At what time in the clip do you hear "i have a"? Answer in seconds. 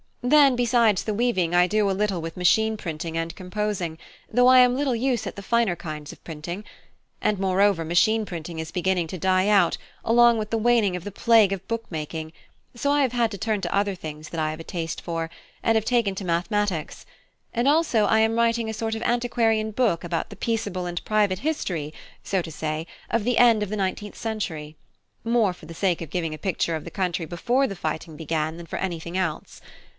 14.39-14.63